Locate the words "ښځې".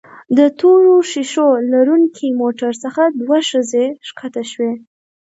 3.49-3.85